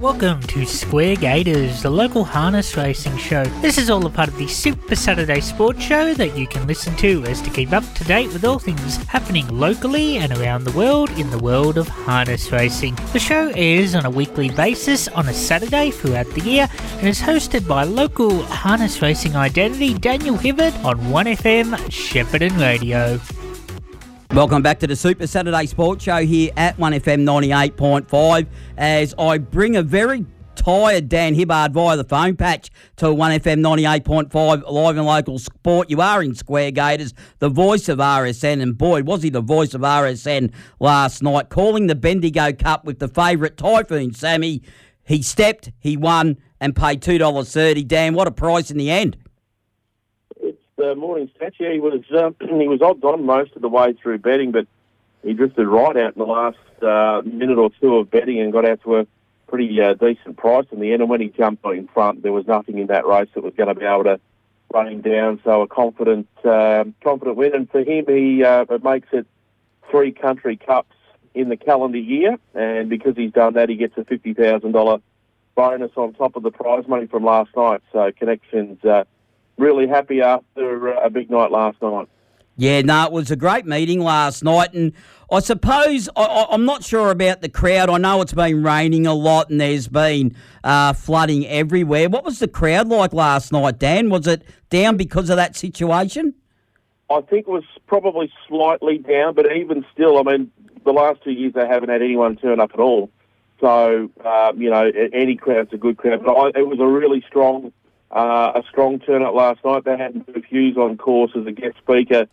[0.00, 3.44] Welcome to Square Gaiters, the local harness racing show.
[3.60, 6.96] This is all a part of the Super Saturday Sports Show that you can listen
[6.96, 10.72] to as to keep up to date with all things happening locally and around the
[10.72, 12.96] world in the world of harness racing.
[13.12, 16.68] The show airs on a weekly basis on a Saturday throughout the year
[16.98, 23.20] and is hosted by local harness racing identity Daniel Hibbert on 1FM Shepparton Radio.
[24.34, 28.46] Welcome back to the Super Saturday Sports Show here at 1FM 98.5
[28.76, 34.70] as I bring a very tired Dan Hibbard via the phone patch to 1FM 98.5
[34.70, 35.88] live and local sport.
[35.88, 39.72] You are in Square Gaiters, the voice of RSN, and boy, was he the voice
[39.72, 44.62] of RSN last night, calling the Bendigo Cup with the favourite Typhoon Sammy.
[45.04, 47.88] He stepped, he won, and paid $2.30.
[47.88, 49.16] Dan, what a price in the end
[50.78, 51.54] uh, morning stats.
[51.58, 54.66] Yeah, he was uh, he was odds on most of the way through betting, but
[55.22, 58.64] he drifted right out in the last uh, minute or two of betting and got
[58.64, 59.06] out to a
[59.48, 61.02] pretty uh, decent price in the end.
[61.02, 63.68] And when he jumped in front, there was nothing in that race that was going
[63.68, 64.20] to be able to
[64.72, 65.40] run him down.
[65.44, 69.26] So a confident uh, confident win, and for him, he uh, it makes it
[69.90, 70.94] three country cups
[71.34, 74.98] in the calendar year, and because he's done that, he gets a fifty thousand dollar
[75.54, 77.82] bonus on top of the prize money from last night.
[77.92, 78.78] So connections.
[79.58, 82.08] Really happy after uh, a big night last night.
[82.56, 84.92] Yeah, no, it was a great meeting last night, and
[85.30, 87.88] I suppose I, am not sure about the crowd.
[87.88, 92.08] I know it's been raining a lot, and there's been uh, flooding everywhere.
[92.08, 94.10] What was the crowd like last night, Dan?
[94.10, 96.34] Was it down because of that situation?
[97.10, 100.50] I think it was probably slightly down, but even still, I mean,
[100.84, 103.10] the last two years they haven't had anyone turn up at all.
[103.60, 106.24] So, um, you know, any crowd's a good crowd.
[106.24, 107.72] But I, it was a really strong
[108.10, 109.84] uh, a strong turnout last night.
[109.84, 112.26] They had Booth Hughes on course as a guest speaker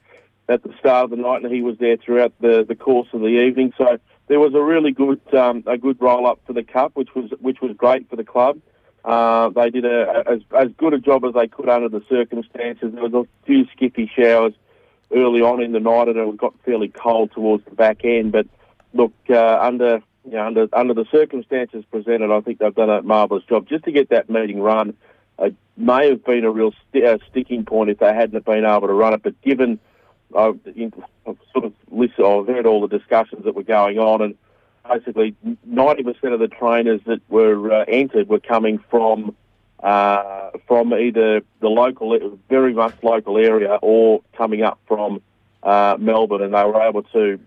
[0.48, 3.22] at the start of the night, and he was there throughout the, the course of
[3.22, 3.73] the evening.
[3.78, 7.14] So there was a really good um, a good roll up for the cup, which
[7.16, 8.59] was which was great for the club.
[9.03, 12.94] Uh, they did a, as as good a job as they could under the circumstances.
[12.94, 14.53] There was a few skippy showers
[15.12, 18.31] early on in the night, and it got fairly cold towards the back end.
[18.31, 18.47] But
[18.94, 20.02] look, uh, under
[20.34, 24.09] under under the circumstances presented, I think they've done a marvellous job just to get
[24.09, 24.96] that meeting run
[25.40, 28.88] it may have been a real st- uh, sticking point if they hadn't been able
[28.88, 29.23] to run it.
[29.23, 29.79] But given
[30.34, 30.53] uh,
[31.28, 34.35] I've sort of listened, I've heard all the discussions that were going on, and
[34.90, 35.35] basically
[35.68, 39.35] 90% of the trainers that were uh, entered were coming from
[39.81, 45.22] uh, from either the local, very much local area, or coming up from
[45.63, 47.40] uh, Melbourne, and they were able to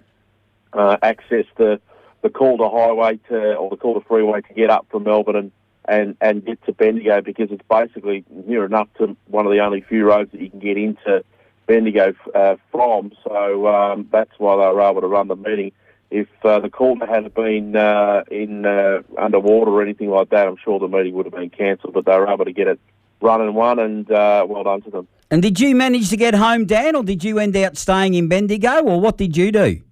[0.72, 1.81] uh, access the
[2.22, 5.53] the Calder Highway to or the Calder Freeway to get up from Melbourne and
[5.88, 9.81] and, and get to Bendigo because it's basically near enough to one of the only
[9.81, 11.25] few roads that you can get into
[11.66, 13.12] Bendigo uh, from.
[13.25, 15.72] So um, that's why they were able to run the meeting.
[16.10, 20.56] If uh, the Calder had been uh, in uh, underwater or anything like that, I'm
[20.62, 21.94] sure the meeting would have been cancelled.
[21.94, 22.81] But they were able to get it
[23.20, 25.09] run and won, and uh, well done to them.
[25.31, 28.28] And did you manage to get home, Dan, or did you end up staying in
[28.28, 29.82] Bendigo, or what did you do?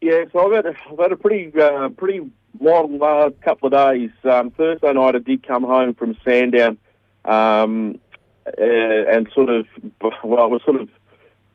[0.00, 2.28] Yeah, so I've had a, I've had a pretty uh, pretty
[2.60, 4.10] long last couple of days.
[4.24, 6.78] Um, Thursday night, I did come home from Sandown,
[7.24, 7.98] um,
[8.46, 9.66] uh, and sort of,
[10.24, 10.88] well, we're sort of,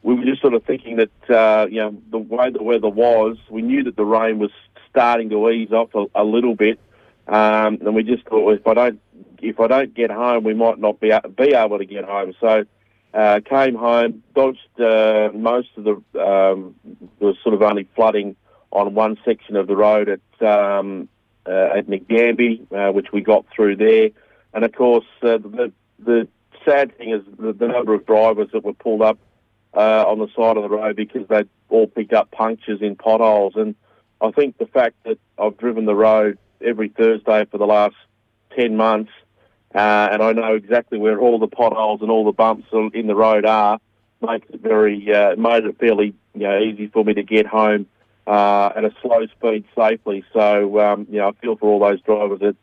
[0.03, 3.37] we were just sort of thinking that, uh, you know, the way the weather was,
[3.49, 4.51] we knew that the rain was
[4.89, 6.79] starting to ease off a, a little bit,
[7.27, 9.01] um, and we just thought, if I don't,
[9.41, 12.33] if I don't get home, we might not be be able to get home.
[12.39, 12.65] So.
[13.13, 16.75] Uh, came home, dodged uh, most of the, um,
[17.19, 18.35] there was sort of only flooding
[18.71, 21.09] on one section of the road at um,
[21.47, 24.09] uh, at Nagambie, uh, which we got through there.
[24.53, 26.27] And of course, uh, the the
[26.65, 29.17] sad thing is the, the, number of drivers that were pulled up
[29.73, 33.53] uh, on the side of the road because they all picked up punctures in potholes.
[33.55, 33.75] And
[34.21, 37.95] I think the fact that I've driven the road every Thursday for the last
[38.55, 39.11] ten months,
[39.73, 43.15] uh, and I know exactly where all the potholes and all the bumps in the
[43.15, 43.79] road are,
[44.21, 47.87] makes it very uh, made it fairly you know, easy for me to get home
[48.27, 50.23] uh, at a slow speed safely.
[50.33, 52.55] So, um, you know, I feel for all those drivers that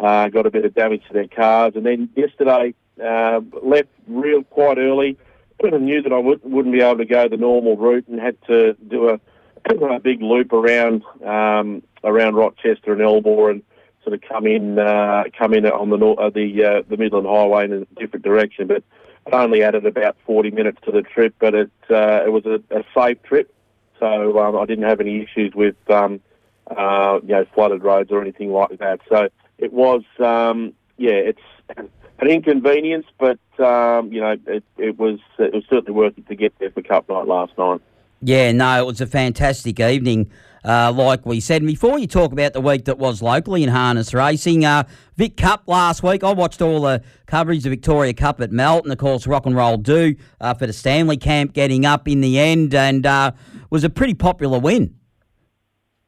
[0.00, 1.74] uh, got a bit of damage to their cars.
[1.76, 5.18] And then yesterday, uh, left real quite early.
[5.64, 8.40] I knew that I would, wouldn't be able to go the normal route and had
[8.46, 9.20] to do a,
[9.94, 13.62] a big loop around um, around Rochester and Elmore and
[14.02, 17.66] sort of come in uh, come in on the uh, the uh, the Midland Highway
[17.66, 18.68] in a different direction.
[18.68, 18.82] But
[19.26, 22.62] it only added about 40 minutes to the trip, but it uh, it was a,
[22.74, 23.54] a safe trip
[24.00, 26.20] so um, I didn't have any issues with um,
[26.66, 29.00] uh, you know flooded roads or anything like that.
[29.08, 31.40] So it was um, yeah, it's
[31.76, 36.34] an inconvenience, but um, you know it, it was it was certainly worth it to
[36.34, 37.80] get there for Cup night last night.
[38.22, 40.30] Yeah, no, it was a fantastic evening
[40.64, 41.62] uh, like we said.
[41.62, 44.84] And before you talk about the week that was locally in harness racing, uh,
[45.16, 48.90] Vic Cup last week, I watched all the coverage of Victoria Cup at Melton.
[48.90, 52.38] Of course, Rock and Roll Do uh, for the Stanley Camp getting up in the
[52.38, 53.32] end and uh,
[53.70, 54.96] was a pretty popular win.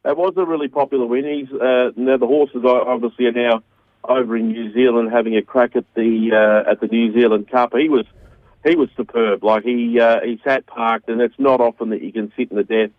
[0.04, 1.24] It was a really popular win.
[1.24, 3.62] He's, uh, now the horses obviously are now
[4.04, 7.72] over in New Zealand having a crack at the uh, at the New Zealand Cup.
[7.76, 8.04] He was
[8.64, 9.44] he was superb.
[9.44, 12.56] Like he uh, he sat parked, and it's not often that you can sit in
[12.56, 12.90] the death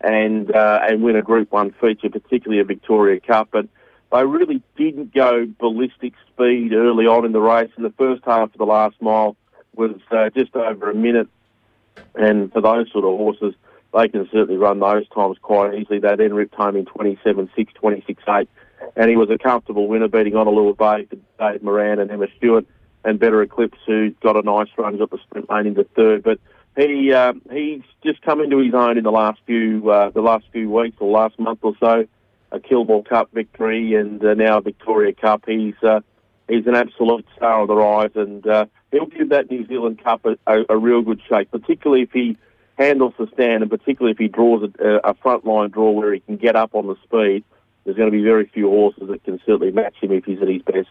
[0.00, 3.48] and uh, and win a Group One feature, particularly a Victoria Cup.
[3.52, 3.68] But
[4.12, 7.70] they really didn't go ballistic speed early on in the race.
[7.76, 9.36] In the first half of the last mile
[9.74, 11.28] was uh, just over a minute,
[12.14, 13.54] and for those sort of horses,
[13.96, 15.98] they can certainly run those times quite easily.
[15.98, 17.48] They then ripped home in 27.6,
[17.82, 18.48] 26.8,
[18.94, 22.66] and he was a comfortable winner, beating little bay for Dave Moran and Emma Stewart
[23.04, 26.22] and Better Eclipse, who got a nice run, got the sprint lane into third.
[26.22, 26.38] But
[26.76, 30.44] he um, he's just come into his own in the last few uh, the last
[30.52, 32.06] few weeks or last month or so.
[32.52, 35.44] A Kilmore Cup victory and uh, now a Victoria Cup.
[35.46, 36.00] He's uh,
[36.48, 40.24] he's an absolute star of the rise, and uh, he'll give that New Zealand Cup
[40.26, 42.36] a, a, a, real good shake, particularly if he
[42.76, 46.20] handles the stand, and particularly if he draws a, a front line draw where he
[46.20, 47.44] can get up on the speed.
[47.84, 50.48] There's going to be very few horses that can certainly match him if he's at
[50.48, 50.88] his best.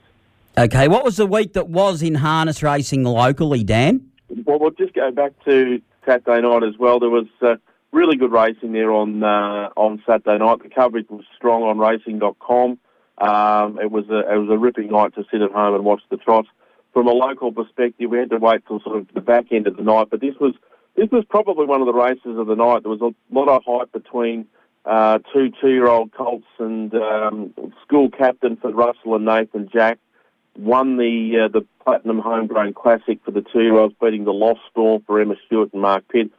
[0.57, 4.09] Okay, what was the week that was in harness racing locally, Dan?
[4.45, 6.99] Well, we'll just go back to Saturday night as well.
[6.99, 7.55] There was uh,
[7.91, 10.63] really good racing there on uh, on Saturday night.
[10.63, 12.79] The coverage was strong on racing.com.
[13.17, 16.01] Um, it was a it was a ripping night to sit at home and watch
[16.09, 16.45] the trot.
[16.93, 19.75] From a local perspective, we had to wait till sort of the back end of
[19.75, 20.53] the night, but this was
[20.95, 22.83] this was probably one of the races of the night.
[22.83, 24.47] There was a lot of hype between
[24.85, 27.53] uh, two two-year-old colts and um,
[27.83, 29.99] school captain for Russell and Nathan Jack
[30.57, 35.19] won the uh, the Platinum Homegrown Classic for the two-year-olds, beating the Lost Storm for
[35.19, 36.31] Emma Stewart and Mark Pitt.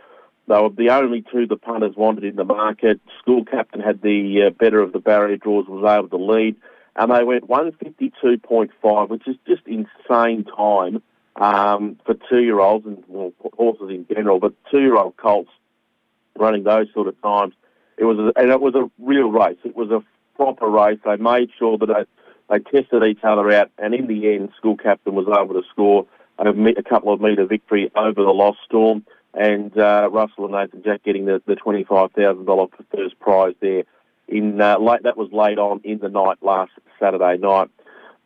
[0.49, 3.00] They were the only two the punters wanted in the market.
[3.20, 6.56] School captain had the uh, better of the barrier draws, was able to lead,
[6.94, 11.03] and they went 152.5, which is just insane time
[11.40, 15.50] um, for two-year-olds and well, horses in general, but two-year-old colts
[16.38, 17.54] running those sort of times.
[17.98, 19.58] It was, a, and it was a real race.
[19.64, 20.02] It was a
[20.36, 20.98] proper race.
[21.04, 22.04] They made sure that they
[22.48, 26.06] they tested each other out, and in the end, school captain was able to score
[26.38, 29.04] a, a couple of metre victory over the Lost Storm,
[29.34, 33.82] and uh, Russell and Nathan Jack getting the, the $25,000 first prize there.
[34.28, 37.68] In uh, late, that was late on in the night last Saturday night.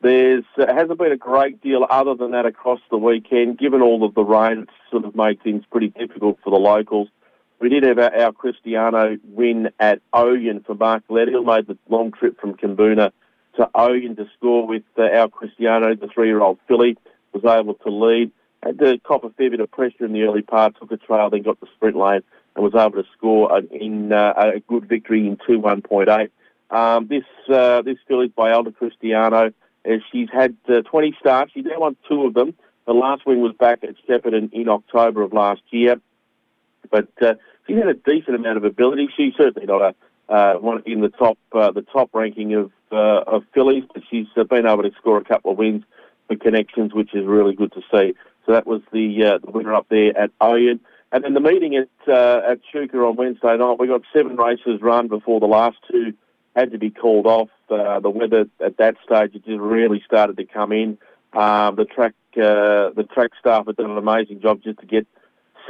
[0.02, 3.58] There's uh, hasn't been a great deal other than that across the weekend.
[3.58, 7.08] Given all of the rain, it's sort of made things pretty difficult for the locals.
[7.60, 12.12] We did have our, our Cristiano win at Oyen for Mark Lettill, made the long
[12.12, 13.12] trip from Kambuna
[13.56, 16.96] to Oyen to score with uh, our Cristiano, the three-year-old filly,
[17.34, 18.32] was able to lead.
[18.62, 21.28] Had to cop a fair bit of pressure in the early part, took a trail,
[21.28, 22.22] then got the sprint lane
[22.56, 26.30] and was able to score in uh, a good victory in 2-1.8.
[26.70, 29.52] Um, this uh, this filly by Elder Cristiano,
[29.84, 31.52] as she's had uh, 20 starts.
[31.52, 32.54] She's now won two of them.
[32.86, 35.96] The last win was back at Shepparton in October of last year.
[36.90, 37.34] But uh,
[37.68, 39.08] had a decent amount of ability.
[39.16, 39.94] She's certainly not a
[40.32, 44.26] uh, one in the top uh, the top ranking of uh, of fillies, but she's
[44.36, 45.82] uh, been able to score a couple of wins
[46.28, 48.14] for connections, which is really good to see.
[48.46, 50.80] So that was the uh, the winner up there at Oyen.
[51.12, 54.80] And then the meeting at uh, at Echuca on Wednesday night, we got seven races
[54.80, 56.14] run before the last two
[56.54, 57.48] had to be called off.
[57.70, 60.98] Uh, the weather at that stage it just really started to come in.
[61.32, 65.06] Um, the track uh, the track staff had done an amazing job just to get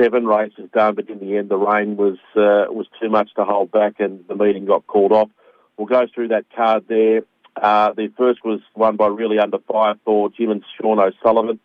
[0.00, 3.44] seven races done, but in the end, the rain was uh, was too much to
[3.44, 5.28] hold back, and the meeting got called off.
[5.76, 7.22] We'll go through that card there.
[7.60, 11.58] Uh, the first was won by really under fire for Jim and Sean O'Sullivan.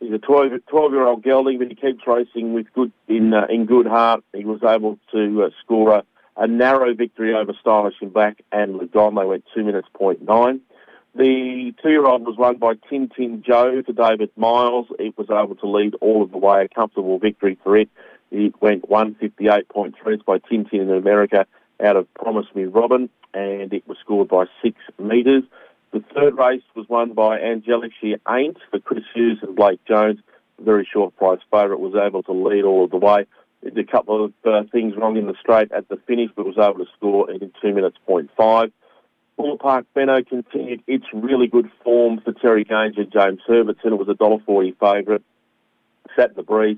[0.00, 3.46] He's a 12, 12 year old gelding, but he keeps racing with good in uh,
[3.50, 4.24] in good heart.
[4.34, 6.04] He was able to uh, score a,
[6.36, 9.20] a narrow victory over Stylish and Black and Legon.
[9.20, 10.60] They went two minutes point nine.
[11.14, 14.86] The two-year-old was run by Tintin Joe for David Miles.
[14.98, 17.88] It was able to lead all of the way, a comfortable victory for it.
[18.30, 19.92] It went 158.3.
[20.06, 21.46] It's by Tintin in America
[21.82, 25.42] out of Promise Me Robin, and it was scored by six metres.
[25.92, 30.20] The third race was won by Angelic She Ain't for Chris Hughes and Blake Jones.
[30.60, 33.26] Very short price favourite was able to lead all of the way.
[33.62, 36.56] Did a couple of uh, things wrong in the straight at the finish, but was
[36.58, 38.72] able to score in two minutes point five.
[39.36, 43.94] Bull Park Benno continued its really good form for Terry Gaines and James Herbertson.
[43.94, 45.22] It was a $1.40 favourite.
[46.14, 46.76] Sat in the breeze,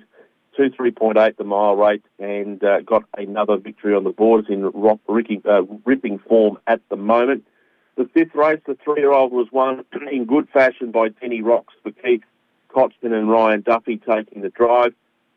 [0.57, 4.45] 2-3.8 the mile rate, and uh, got another victory on the board.
[4.45, 7.45] It's in rock, ripping, uh, ripping form at the moment.
[7.97, 12.23] The fifth race, the three-year-old was won in good fashion by Denny Rocks for Keith
[12.69, 14.95] Cochman and Ryan Duffy taking the drive.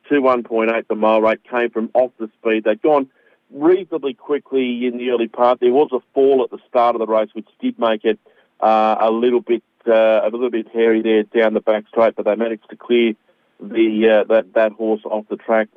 [0.09, 2.63] 2 1.8 the mile rate came from off the speed.
[2.63, 3.09] They'd gone
[3.51, 5.59] reasonably quickly in the early part.
[5.59, 8.19] There was a fall at the start of the race, which did make it
[8.59, 12.25] uh, a little bit uh, a little bit hairy there down the back straight, but
[12.25, 13.13] they managed to clear
[13.59, 15.69] the uh, that that horse off the track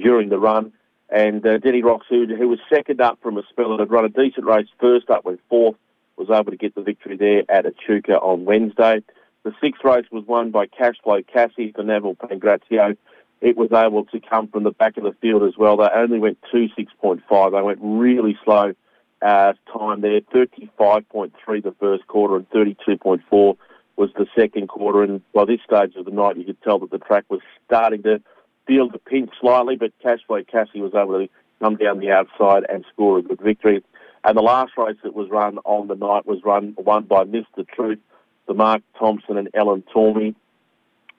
[0.00, 0.72] during the run.
[1.10, 4.04] And uh, Denny Rocks, who, who was second up from a spell and had run
[4.04, 5.76] a decent race first up, went fourth,
[6.16, 9.02] was able to get the victory there at Echuca on Wednesday.
[9.44, 12.96] The sixth race was won by Cashflow Cassie for Neville Pangrazio.
[13.40, 15.76] It was able to come from the back of the field as well.
[15.76, 17.52] They only went 2.6.5.
[17.52, 18.74] They went really slow
[19.22, 23.56] uh, time there, 35.3 the first quarter and 32.4
[23.96, 25.02] was the second quarter.
[25.02, 28.02] And by this stage of the night, you could tell that the track was starting
[28.04, 28.20] to
[28.66, 31.28] feel the pinch slightly, but Cashflow Cassie was able to
[31.60, 33.82] come down the outside and score a good victory.
[34.24, 37.66] And the last race that was run on the night was run won by Mr.
[37.66, 37.98] Truth,
[38.46, 40.34] the Mark Thompson and Ellen Tormey.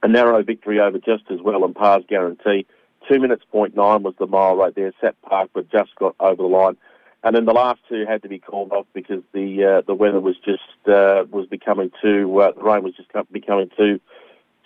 [0.02, 2.66] A narrow victory over just as well and Pars Guarantee.
[3.10, 4.94] Two minutes point nine was the mile right there.
[5.02, 6.78] Sat Park, but just got over the line.
[7.24, 10.22] And then the last two had to be called off because the uh, the weather
[10.22, 14.00] was just uh, was becoming too uh, the rain was just becoming too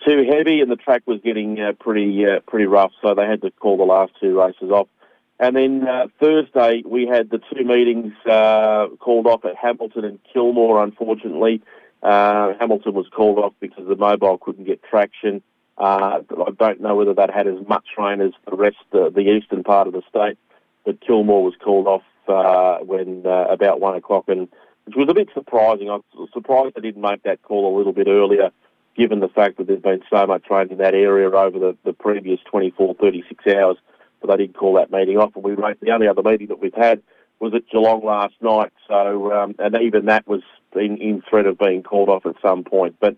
[0.06, 3.42] too heavy and the track was getting uh, pretty uh, pretty rough, so they had
[3.42, 4.86] to call the last two races off.
[5.40, 10.84] And then uh, Thursday we had the two meetings called off at Hamilton and Kilmore.
[10.84, 11.60] Unfortunately,
[12.04, 15.42] uh, Hamilton was called off because the mobile couldn't get traction.
[15.78, 19.22] Uh, I don't know whether that had as much rain as the rest, uh, the
[19.22, 20.38] eastern part of the state,
[20.84, 24.48] but Kilmore was called off uh, when uh, about one o'clock, and
[24.84, 25.90] which was a bit surprising.
[25.90, 28.50] I was surprised they didn't make that call a little bit earlier
[28.96, 31.92] given the fact that there's been so much rain in that area over the, the
[31.92, 33.76] previous 24, 36 hours.
[34.20, 36.60] But they did call that meeting off, and we wrote the only other meeting that
[36.60, 37.02] we've had
[37.40, 38.72] was at Geelong last night.
[38.88, 40.42] So, um, and even that was
[40.74, 42.96] in, in threat of being called off at some point.
[43.00, 43.16] But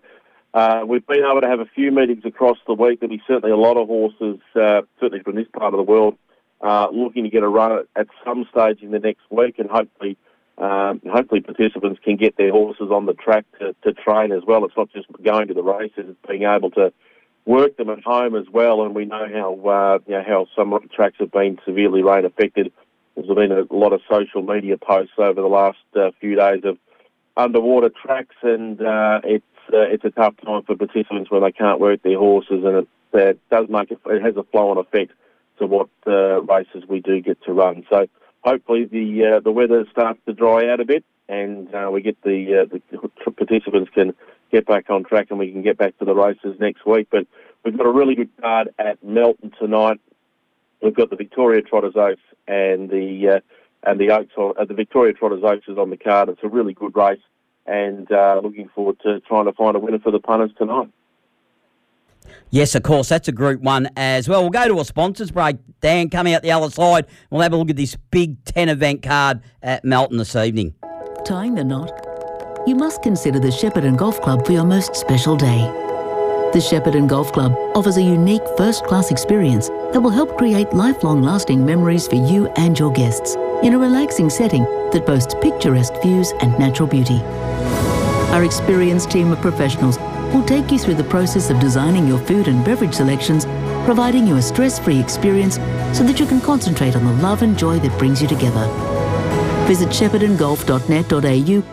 [0.53, 2.99] uh, we've been able to have a few meetings across the week.
[2.99, 6.17] There'll be certainly a lot of horses, uh, certainly from this part of the world,
[6.61, 9.69] uh, looking to get a run at, at some stage in the next week, and
[9.69, 10.17] hopefully
[10.57, 14.65] um, hopefully participants can get their horses on the track to, to train as well.
[14.65, 16.91] It's not just going to the races, it's being able to
[17.45, 18.83] work them at home as well.
[18.83, 22.71] And we know how uh, you know, how some tracks have been severely rain affected.
[23.17, 26.77] There's been a lot of social media posts over the last uh, few days of
[27.35, 29.43] underwater tracks, and uh, it's
[29.73, 33.39] uh, it's a tough time for participants when they can't work their horses, and it,
[33.49, 35.13] does make it, it has a flow-on effect
[35.57, 37.83] to what uh, races we do get to run.
[37.89, 38.05] So
[38.43, 42.21] hopefully the uh, the weather starts to dry out a bit, and uh, we get
[42.21, 44.13] the, the participants can
[44.51, 47.07] get back on track, and we can get back to the races next week.
[47.09, 47.25] But
[47.65, 49.99] we've got a really good card at Melton tonight.
[50.81, 53.39] We've got the Victoria Trotters Oaks and the uh,
[53.83, 56.29] and the Oaks on, uh, the Victoria Trotters Oaks is on the card.
[56.29, 57.21] It's a really good race,
[57.65, 60.89] and uh, looking forward to trying to find a winner for the punters tonight.
[62.49, 63.09] Yes, of course.
[63.09, 64.41] That's a group one as well.
[64.41, 65.57] We'll go to a sponsors break.
[65.81, 69.01] Dan, coming out the other side, we'll have a look at this big 10 event
[69.01, 70.73] card at Melton this evening.
[71.25, 71.91] Tying the knot?
[72.65, 75.86] You must consider the Shepparton Golf Club for your most special day.
[76.53, 81.21] The Shepparton Golf Club offers a unique first class experience that will help create lifelong
[81.21, 86.31] lasting memories for you and your guests in a relaxing setting that boasts picturesque views
[86.41, 87.19] and natural beauty.
[88.31, 89.99] Our experienced team of professionals
[90.33, 93.45] will take you through the process of designing your food and beverage selections,
[93.85, 95.55] providing you a stress free experience
[95.95, 98.67] so that you can concentrate on the love and joy that brings you together.
[99.67, 101.63] Visit sheppartongolf.net.au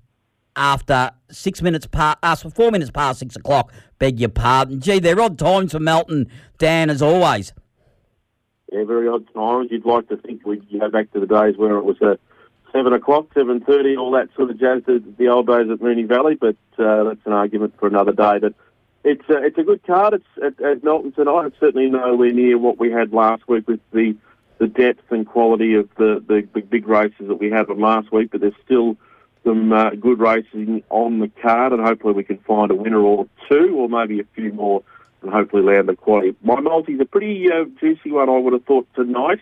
[0.56, 3.72] after six minutes past, uh, four minutes past six o'clock.
[3.98, 4.80] Beg your pardon.
[4.80, 6.28] Gee, they're odd times for Melton,
[6.58, 7.54] Dan, as always.
[8.72, 9.70] Yeah, very odd times.
[9.72, 12.20] You'd like to think we'd go back to the days where it was a
[12.72, 14.84] seven o'clock, seven thirty, all that sort of jazz.
[14.86, 18.38] The, the old days at Moonee Valley, but uh, that's an argument for another day.
[18.40, 18.54] But
[19.04, 20.14] it's uh, it's a good card.
[20.14, 21.48] It's at, at Melton tonight.
[21.48, 24.16] It's certainly nowhere near what we had last week with the
[24.60, 28.12] the depth and quality of the, the, the big races that we had from last
[28.12, 28.30] week.
[28.32, 28.98] But there's still
[29.44, 33.28] some uh, good racing on the card, and hopefully we can find a winner or
[33.48, 34.84] two, or maybe a few more,
[35.22, 36.36] and hopefully land the quality.
[36.44, 39.40] My multi's a pretty uh, juicy one, I would have thought tonight.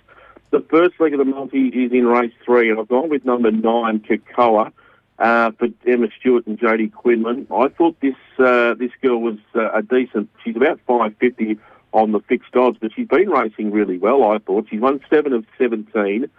[0.49, 3.51] The first leg of the multi is in race three, and I've gone with number
[3.51, 4.71] nine, Kakoa,
[5.19, 7.47] uh, for Emma Stewart and Jodie Quinlan.
[7.51, 10.29] I thought this uh, this girl was uh, a decent.
[10.43, 11.57] She's about five fifty
[11.91, 14.23] on the fixed odds, but she's been racing really well.
[14.23, 16.29] I thought she's won seven of seventeen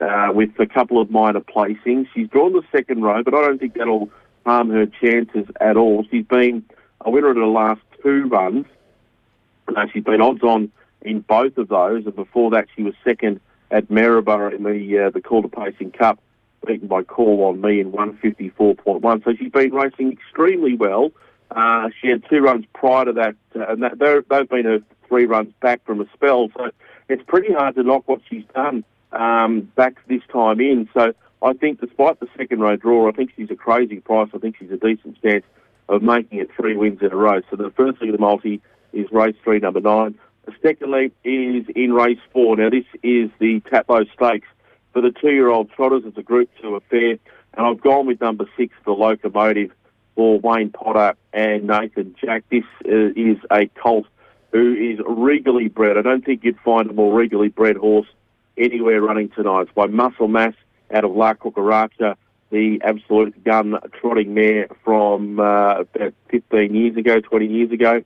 [0.00, 2.08] uh, with a couple of minor placings.
[2.14, 4.10] She's drawn the second row, but I don't think that'll
[4.44, 6.04] harm her chances at all.
[6.10, 6.64] She's been
[7.00, 8.66] a winner of the last two runs.
[9.68, 10.70] Uh, she's been odds on
[11.02, 15.10] in both of those, and before that she was second at Maryborough in the uh,
[15.10, 16.20] the Calder Pacing Cup,
[16.66, 19.24] beaten by Call on Me in 154.1.
[19.24, 21.10] So she's been racing extremely well.
[21.50, 25.26] Uh, she had two runs prior to that, uh, and that, they've been her three
[25.26, 26.48] runs back from a spell.
[26.56, 26.70] So
[27.08, 30.88] it's pretty hard to knock what she's done um, back this time in.
[30.94, 34.28] So I think, despite the second row draw, I think she's a crazy price.
[34.34, 35.44] I think she's a decent chance
[35.88, 37.40] of making it three wins in a row.
[37.50, 38.60] So the first leg of the multi
[38.92, 40.18] is race three, number nine.
[40.46, 42.56] The second leg is in race four.
[42.56, 44.48] Now, this is the Tatlow Stakes
[44.92, 46.02] for the two-year-old trotters.
[46.06, 47.18] It's a Group Two affair,
[47.54, 49.70] and I've gone with number six, the Locomotive,
[50.14, 52.44] for Wayne Potter and Nathan Jack.
[52.50, 54.06] This uh, is a colt
[54.52, 55.98] who is regally bred.
[55.98, 58.06] I don't think you'd find a more regally bred horse
[58.56, 59.68] anywhere running tonight.
[59.74, 60.54] By Muscle Mass
[60.92, 62.16] out of La Coocaracha,
[62.50, 68.02] the absolute gun trotting mare from uh, about 15 years ago, 20 years ago.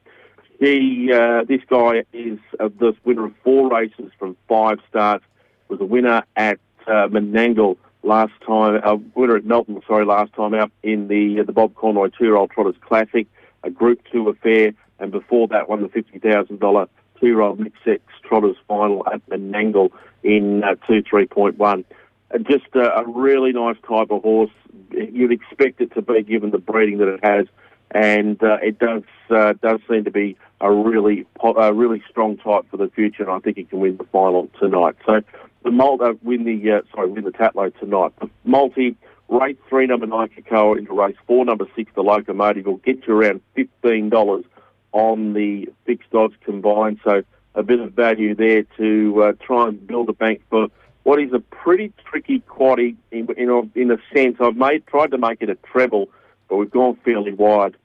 [0.59, 5.25] He, uh, this guy is uh, the winner of four races from five starts.
[5.69, 10.33] Was a winner at uh, Menangle last time, a uh, winner at Melton, sorry, last
[10.35, 13.27] time out in the uh, the Bob Conroy two-year-old Trotters Classic,
[13.63, 16.89] a Group Two affair, and before that won the fifty thousand dollar
[17.21, 19.91] two-year-old mixed sex Trotters final at Menangle
[20.23, 21.85] in uh, 2-3.1.
[22.33, 24.51] Uh, just a, a really nice type of horse.
[24.93, 27.47] You'd expect it to be given the breeding that it has,
[27.91, 32.67] and uh, it does uh, does seem to be a really a really strong type
[32.71, 34.95] for the future, and I think he can win the final tonight.
[35.07, 35.23] So
[35.65, 38.13] the multi win the uh, sorry win the Tatlow tonight.
[38.21, 38.97] The multi
[39.29, 43.15] race three number nine Kakoa into race four number six the locomotive will get you
[43.15, 44.45] around fifteen dollars
[44.93, 47.01] on the fixed odds combined.
[47.05, 47.23] So
[47.55, 50.69] a bit of value there to uh, try and build a bank for
[51.03, 54.37] what is a pretty tricky quaddy in, in, in a sense.
[54.41, 56.11] I've made tried to make it a treble,
[56.49, 57.77] but we've gone fairly wide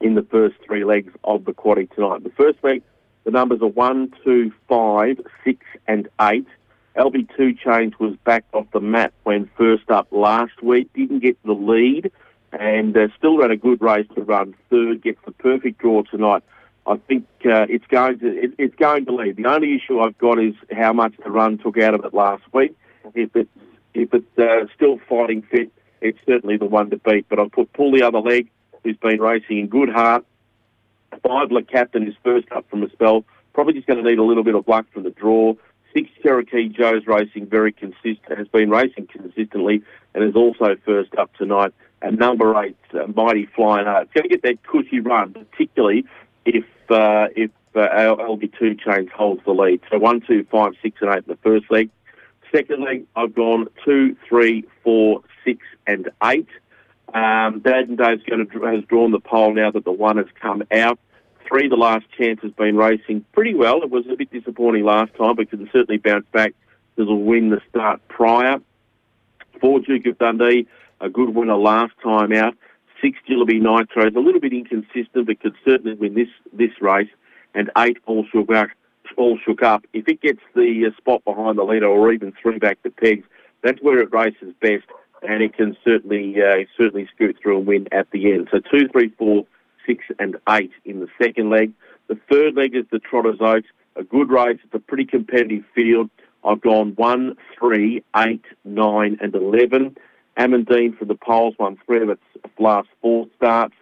[0.00, 2.24] in the first three legs of the quaddy tonight.
[2.24, 2.82] The first leg,
[3.24, 6.46] the numbers are one, two, five, six, and eight.
[6.96, 10.92] LB2 change was back off the map when first up last week.
[10.92, 12.12] Didn't get the lead
[12.58, 15.02] and uh, still ran a good race to run third.
[15.02, 16.42] Gets the perfect draw tonight.
[16.86, 19.36] I think uh, it's going to it, it's going to lead.
[19.36, 22.42] The only issue I've got is how much the run took out of it last
[22.52, 22.76] week.
[23.14, 23.50] If it's
[23.94, 27.26] if it's uh, still fighting fit, it's certainly the one to beat.
[27.28, 28.50] But I'll put pull the other leg,
[28.82, 30.24] who's been racing in good heart.
[31.22, 33.24] Five Le Captain is first up from a spell.
[33.52, 35.54] Probably just going to need a little bit of luck from the draw.
[35.94, 39.80] Six Cherokee Joe's racing very consistent, has been racing consistently,
[40.12, 41.72] and is also first up tonight.
[42.04, 44.04] And number eight, uh, Mighty Flying Art.
[44.04, 46.04] It's going to get that cushy run, particularly
[46.44, 49.80] if uh, if uh, LB2 change holds the lead.
[49.90, 51.88] So one, two, five, six, and eight in the first leg.
[52.52, 56.46] Second leg, I've gone two, three, four, six, and eight.
[57.14, 60.26] Um, Dad and Dave's going to has drawn the pole now that the one has
[60.42, 60.98] come out.
[61.48, 63.82] Three, the last chance has been racing pretty well.
[63.82, 66.52] It was a bit disappointing last time, but can certainly bounce back.
[66.96, 68.58] Will win the start prior.
[69.60, 70.66] Four, Duke of Dundee,
[71.06, 72.54] a good winner last time out.
[73.02, 77.12] Six Jillaby Nitro is a little bit inconsistent, but could certainly win this this race.
[77.54, 78.68] And eight All Shook Up.
[79.16, 79.82] All shook up.
[79.92, 83.24] If it gets the uh, spot behind the leader or even three back the pegs,
[83.62, 84.86] that's where it races best.
[85.28, 88.48] and it can certainly uh, certainly scoot through and win at the end.
[88.50, 89.46] So two, three, four,
[89.86, 91.72] six, and eight in the second leg.
[92.08, 94.58] The third leg is the Trotters Oaks, a good race.
[94.64, 96.10] It's a pretty competitive field.
[96.44, 99.96] I've gone one, three, eight, nine, and eleven.
[100.38, 102.22] Amandine for the Poles won three of its
[102.58, 103.74] last four starts.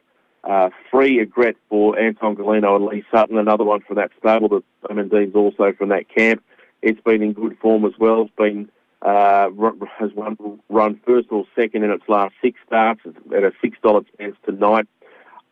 [0.44, 4.48] Uh, three regret for Anton Golino and Lee Sutton, another one from that stable.
[4.48, 6.42] The Amandine's also from that camp.
[6.82, 8.22] It's been in good form as well.
[8.22, 8.68] It's been
[9.02, 9.50] uh,
[9.98, 10.36] has run,
[10.68, 14.86] run first or second in its last six starts at a six dollar chance tonight.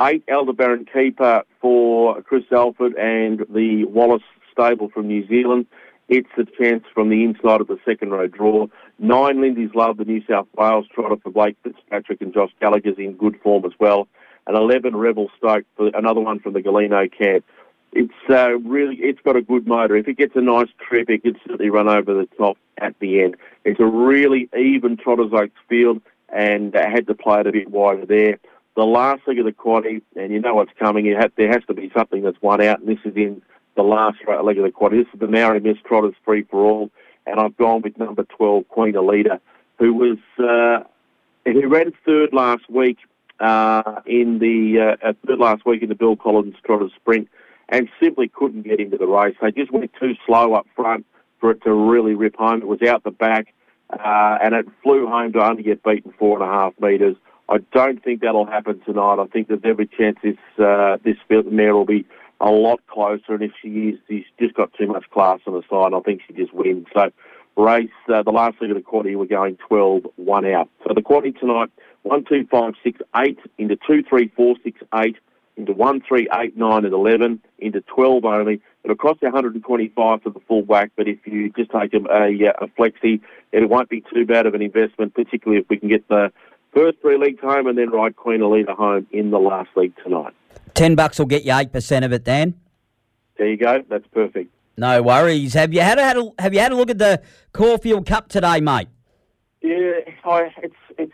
[0.03, 5.67] Eight Aldebaran keeper for Chris Alford and the Wallace stable from New Zealand.
[6.11, 8.67] It's a chance from the inside of the second row draw.
[8.99, 13.13] Nine Lindy's Love, the New South Wales trotter for Blake Fitzpatrick and Josh Gallagher's in
[13.13, 14.09] good form as well.
[14.49, 17.45] And 11 Rebel Stoke for another one from the Golino camp.
[17.93, 19.95] It's uh, really, it's got a good motor.
[19.95, 23.23] If it gets a nice trip, it can certainly run over the top at the
[23.23, 23.37] end.
[23.65, 27.71] It's a really even Trotters Oaks field and uh, had to play it a bit
[27.71, 28.41] wider there.
[28.75, 31.75] The last leg of the quaddy, and you know what's coming, have, there has to
[31.75, 33.43] be something that's won out, and this is in
[33.77, 35.05] the last leg of the quaddy.
[35.05, 36.91] This is the Maori Miss Trotters free for all,
[37.27, 39.41] and I've gone with number 12, Queen Elida,
[39.79, 40.85] who was, uh,
[41.45, 42.99] who ran third last week
[43.39, 47.29] uh, in the, uh, third last week in the Bill Collins Trotters Sprint
[47.71, 49.37] and simply couldn't get into the race.
[49.41, 51.07] They just went too slow up front
[51.39, 52.61] for it to really rip home.
[52.61, 53.55] It was out the back,
[53.91, 57.17] uh, and it flew home to only get beaten four and a half metres.
[57.49, 59.19] I don't think that'll happen tonight.
[59.19, 61.17] I think there's every chance this uh, this
[61.51, 62.07] mare will be
[62.41, 65.63] a lot closer, and if she is, she's just got too much class on the
[65.71, 65.95] side.
[65.95, 66.87] I think she just wins.
[66.95, 67.11] So,
[67.57, 70.69] race uh, the last leg of the quaddy, we're going 12, one out.
[70.87, 71.71] So the quaddy tonight,
[72.03, 75.17] one, two, five, six, eight into two, three, four, six, eight
[75.57, 78.61] into 1, 3, 8, 9 and 11, into 12 only.
[78.83, 82.31] It'll cost you 125 for the full whack, but if you just take a, a,
[82.63, 83.21] a flexi,
[83.53, 86.33] it won't be too bad of an investment, particularly if we can get the
[86.73, 90.33] first three leagues home and then ride Queen Elida home in the last league tonight.
[90.81, 92.55] 10 bucks will get you 8% of it, Dan.
[93.37, 93.85] There you go.
[93.91, 94.51] That's perfect.
[94.79, 95.53] No worries.
[95.53, 97.21] Have you had a, had a have you had a look at the
[97.53, 98.89] Caulfield Cup today, mate?
[99.61, 101.13] Yeah, I, it's it's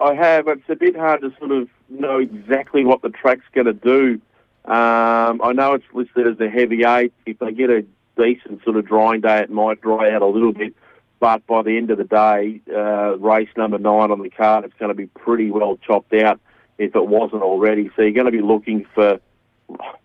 [0.00, 0.48] I have.
[0.48, 4.18] It's a bit hard to sort of know exactly what the track's going to do.
[4.64, 7.12] Um, I know it's listed as a heavy eight.
[7.26, 7.84] If they get a
[8.16, 10.74] decent sort of drying day, it might dry out a little bit.
[11.20, 14.74] But by the end of the day, uh, race number nine on the card, it's
[14.78, 16.40] going to be pretty well chopped out
[16.78, 17.90] if it wasn't already.
[17.94, 19.20] So you're going to be looking for,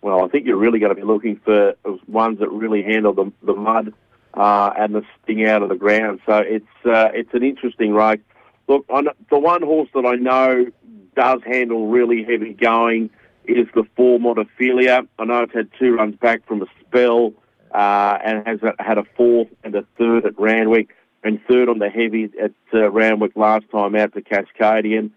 [0.00, 1.74] well, I think you're really going to be looking for
[2.06, 3.92] ones that really handle the, the mud
[4.34, 6.20] uh, and the sting out of the ground.
[6.26, 8.20] So it's uh, it's an interesting race.
[8.68, 10.66] Look, the one horse that I know
[11.16, 13.10] does handle really heavy going
[13.44, 15.08] is the four Montefilia.
[15.18, 17.32] I know it's had two runs back from a spell
[17.74, 21.88] uh, and has had a fourth and a third at Randwick and third on the
[21.88, 25.10] heavy at uh, Randwick last time out to Cascadian.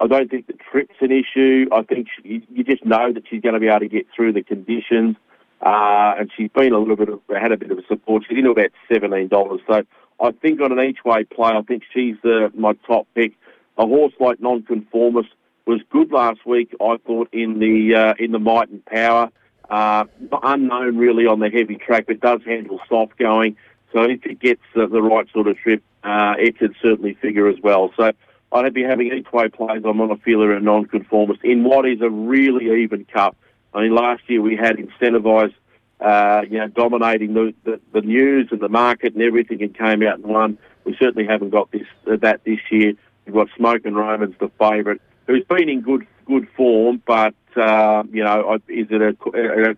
[0.00, 1.66] I don't think the trip's an issue.
[1.72, 4.32] I think she, you just know that she's going to be able to get through
[4.32, 5.16] the conditions.
[5.60, 8.22] Uh, and she's been a little bit of, had a bit of a support.
[8.28, 9.58] She's into about $17.
[9.66, 9.82] So
[10.20, 13.32] I think on an each way play, I think she's uh, my top pick.
[13.76, 15.30] A horse like Nonconformist
[15.66, 16.74] was good last week.
[16.80, 19.30] I thought in the uh, in the might and power,
[19.68, 20.04] uh,
[20.42, 23.56] unknown really on the heavy track, but does handle soft going.
[23.92, 27.56] So if it gets the right sort of trip, uh, it could certainly figure as
[27.62, 27.92] well.
[27.96, 28.12] So
[28.52, 32.82] I'd be having each way plays on Montefilia and non-conformist in what is a really
[32.82, 33.36] even cup.
[33.74, 35.54] I mean, last year we had incentivised,
[36.00, 40.02] uh, you know, dominating the, the, the, news and the market and everything and came
[40.02, 40.58] out and won.
[40.84, 42.94] We certainly haven't got this that this year.
[43.26, 48.24] We've got Smokin' Romans, the favourite who's been in good good form, but uh, you
[48.24, 49.16] know, is it a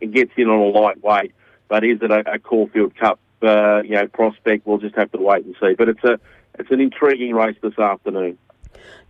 [0.01, 1.35] it gets in on a lightweight,
[1.69, 4.67] but is it a, a Caulfield Cup uh, you know prospect?
[4.67, 5.75] We'll just have to wait and see.
[5.75, 6.19] But it's a
[6.59, 8.39] it's an intriguing race this afternoon.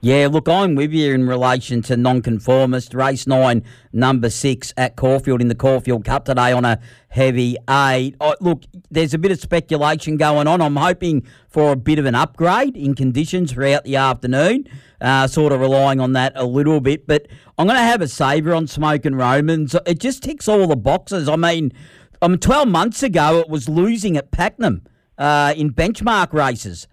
[0.02, 2.94] Yeah, look, I'm with you in relation to nonconformist.
[2.94, 6.78] Race nine, number six at Caulfield in the Caulfield Cup today on a
[7.08, 8.16] heavy eight.
[8.18, 10.62] Oh, look, there's a bit of speculation going on.
[10.62, 14.64] I'm hoping for a bit of an upgrade in conditions throughout the afternoon,
[15.02, 17.06] uh, sort of relying on that a little bit.
[17.06, 17.26] But
[17.58, 19.76] I'm going to have a saver on Smokin' Romans.
[19.84, 21.28] It just ticks all the boxes.
[21.28, 21.72] I mean,
[22.22, 24.86] I mean, 12 months ago, it was losing at Pakenham
[25.18, 26.88] uh, in benchmark races.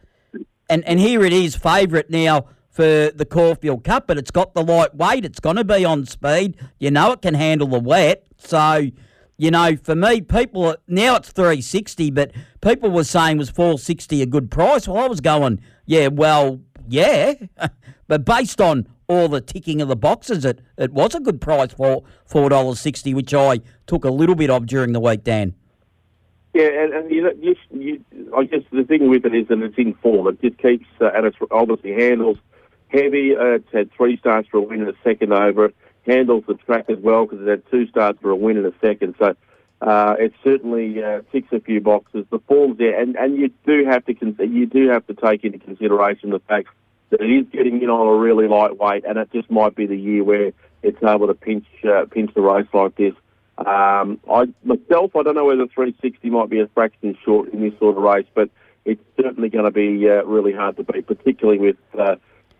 [0.69, 4.63] And, and here it is, favourite now for the Caulfield Cup, but it's got the
[4.63, 5.25] light weight.
[5.25, 6.59] It's going to be on speed.
[6.77, 8.23] You know it can handle the wet.
[8.37, 8.91] So,
[9.35, 14.27] you know, for me, people now it's 360, but people were saying was 460 a
[14.27, 14.87] good price.
[14.87, 17.33] Well, I was going, yeah, well, yeah,
[18.07, 21.73] but based on all the ticking of the boxes, it, it was a good price
[21.73, 25.55] for four dollars sixty, which I took a little bit of during the week, Dan.
[26.53, 27.31] Yeah, and, and you, know,
[27.71, 28.03] you,
[28.37, 30.27] I guess the thing with it is that it's in form.
[30.27, 32.37] It just keeps, uh, and it's obviously handles
[32.89, 33.35] heavy.
[33.35, 35.71] Uh, it's had three starts for a win and a second over.
[36.05, 38.73] Handles the track as well because it had two starts for a win and a
[38.81, 39.15] second.
[39.19, 39.35] So
[39.81, 42.25] uh, it certainly uh, ticks a few boxes.
[42.29, 45.43] The form's there, and, and you do have to con- you do have to take
[45.43, 46.69] into consideration the fact
[47.09, 49.85] that it is getting in on a really light weight, and it just might be
[49.85, 53.13] the year where it's able to pinch uh, pinch the race like this.
[53.57, 57.77] Um, I myself, I don't know whether 360 might be a fraction short in this
[57.79, 58.49] sort of race, but
[58.85, 62.15] it's certainly going to be uh, really hard to beat, particularly with uh,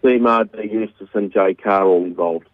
[0.08, 0.70] D.
[0.72, 2.48] Eustace, and Jay Carr all involved.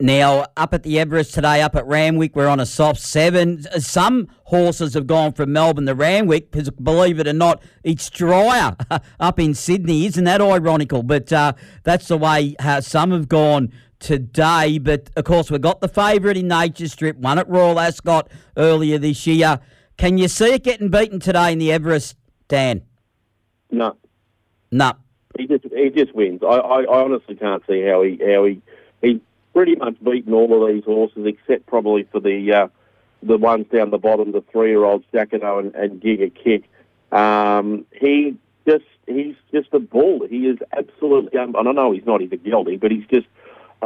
[0.00, 3.64] Now, up at the Everest today, up at Randwick, we're on a soft seven.
[3.80, 8.76] Some horses have gone from Melbourne to Randwick because, believe it or not, it's drier
[9.20, 10.06] up in Sydney.
[10.06, 11.02] Isn't that ironical?
[11.02, 14.78] But uh, that's the way uh, some have gone today.
[14.78, 18.98] But, of course, we've got the favourite in Nature Strip, won at Royal Ascot earlier
[18.98, 19.58] this year.
[19.96, 22.82] Can you see it getting beaten today in the Everest, Dan?
[23.72, 23.96] No.
[24.70, 24.92] No.
[25.38, 26.42] He just he just wins.
[26.42, 28.60] I, I, I honestly can't see how he how he
[29.00, 29.20] he
[29.54, 32.68] pretty much beaten all of these horses except probably for the uh,
[33.22, 36.64] the ones down the bottom, the three year olds Jacquarno and, and Giga Kick.
[37.12, 40.26] Um, he just he's just a bull.
[40.28, 41.38] He is absolutely.
[41.38, 43.26] Um, I don't know he's not even guilty, but he's just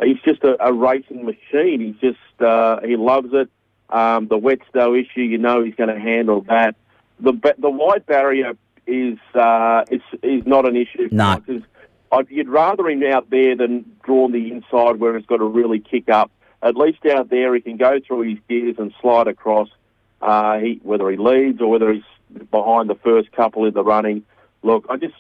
[0.02, 1.80] he's just a, a racing machine.
[1.80, 3.50] He's just uh, he loves it.
[3.90, 6.76] Um, the snow issue, you know, he's going to handle that.
[7.20, 8.54] The the wide barrier
[8.92, 11.08] is uh, is is not an issue.
[11.10, 11.36] No.
[11.36, 11.62] because
[12.12, 15.80] I'd, you'd rather him out there than drawn the inside where he's got to really
[15.80, 16.30] kick up.
[16.62, 19.68] At least out there, he can go through his gears and slide across.
[20.20, 22.04] Uh, he, whether he leads or whether he's
[22.50, 24.24] behind the first couple in the running.
[24.62, 25.16] Look, I just,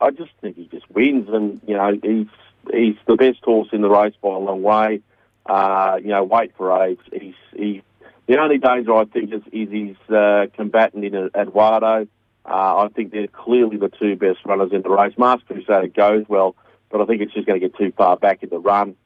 [0.00, 2.28] I just think he just wins, and you know he's
[2.72, 5.00] he's the best horse in the race by a long way.
[5.46, 7.00] Uh, you know, wait for age.
[7.12, 7.82] He's he.
[8.26, 12.06] The only danger I think is, is his uh, combatant in Eduardo.
[12.46, 15.14] Uh, I think they're clearly the two best runners in the race.
[15.16, 16.54] Masked Crusader goes well,
[16.90, 18.96] but I think it's just going to get too far back in the run.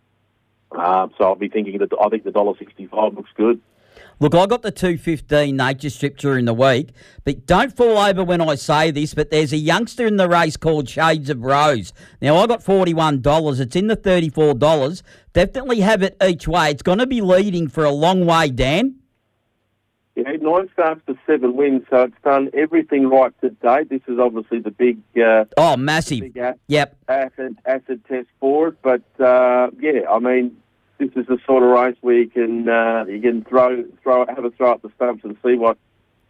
[0.72, 3.60] Um, so I'll be thinking that I think the dollar sixty-five looks good.
[4.20, 6.90] Look, I got the 215 nature strip during the week,
[7.24, 10.56] but don't fall over when I say this, but there's a youngster in the race
[10.56, 11.92] called Shades of Rose.
[12.20, 13.60] Now, I got $41.
[13.60, 15.02] It's in the $34.
[15.32, 16.70] Definitely have it each way.
[16.70, 18.96] It's going to be leading for a long way, Dan.
[20.18, 23.88] Yeah, nine starts to seven wins, so it's done everything right to date.
[23.88, 26.20] This is obviously the big, uh, Oh, massive.
[26.22, 26.96] big a- Yep.
[27.08, 28.74] acid acid test for it.
[28.82, 30.56] But uh, yeah, I mean,
[30.98, 34.44] this is the sort of race where you can uh, you can throw throw have
[34.44, 35.78] a throw at the stumps and see what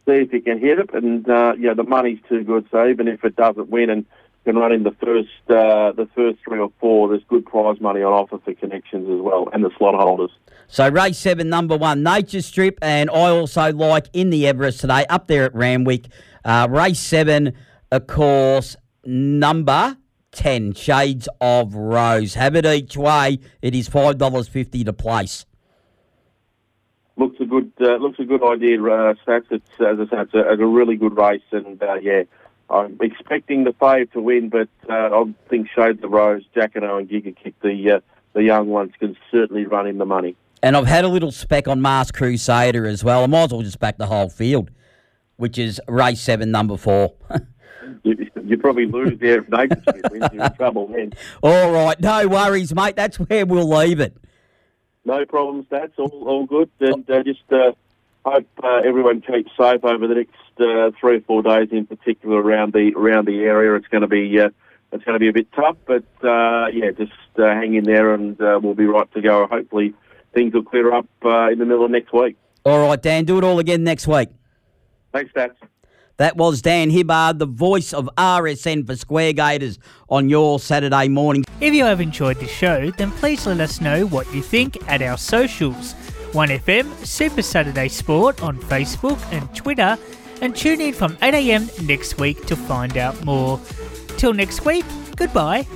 [0.07, 0.93] see if you can hit it.
[0.93, 2.67] And uh, yeah, the money's too good.
[2.71, 4.05] So even if it doesn't win and
[4.49, 8.03] can run in the first uh, the first three or four, there's good prize money
[8.03, 10.31] on offer for connections as well and the slot holders.
[10.69, 15.05] So race seven, number one, Nature Strip, and I also like in the Everest today,
[15.11, 16.07] up there at Randwick.
[16.47, 17.53] Uh, race seven,
[17.93, 19.99] of course, number
[20.33, 22.33] ten, Shades of Rose.
[22.35, 23.41] Have it each way.
[23.61, 25.45] It is five dollars fifty to place.
[27.19, 29.47] looks a good uh, looks a good idea, uh, Stats.
[29.51, 32.23] It's as I said, it's a, it's a really good race, and uh, yeah,
[32.71, 37.09] I'm expecting the fave to win, but uh, I think Shades of Rose, Jacquarno, and
[37.09, 38.01] Giga Kick, the uh,
[38.35, 40.37] the young ones, can certainly run in the money.
[40.63, 43.23] And I've had a little spec on Masked Crusader as well.
[43.23, 44.71] I might as well just back the whole field,
[45.37, 47.15] which is race seven, number four.
[48.05, 50.29] You, you probably lose there if Nature Strip wins.
[50.33, 51.13] You're in trouble then.
[51.43, 52.97] All right, no worries, mate.
[52.97, 54.17] That's where we'll leave it.
[55.05, 57.73] No problems, That's All all good, and uh, just uh,
[58.25, 62.41] hope uh, everyone keeps safe over the next uh, three or four days, in particular
[62.41, 63.75] around the around the area.
[63.75, 64.41] It's going to be.
[64.41, 64.51] Uh,
[64.93, 68.15] it's going to be a bit tough, but uh, yeah, just uh, hang in there
[68.15, 69.47] and uh, we'll be right to go.
[69.47, 69.95] Hopefully,
[70.33, 72.37] things will clear up uh, in the middle of next week.
[72.65, 74.31] All right, Dan, do it all again next week.
[75.13, 75.57] Thanks, Stats.
[76.17, 79.79] That was Dan Hibbard, the voice of RSN for Square Gaiters
[80.09, 81.45] on your Saturday morning.
[81.61, 85.01] If you have enjoyed the show, then please let us know what you think at
[85.01, 85.95] our socials
[86.33, 89.97] 1FM Super Saturday Sport on Facebook and Twitter,
[90.41, 93.61] and tune in from 8am next week to find out more.
[94.17, 94.85] Till next week,
[95.17, 95.67] goodbye.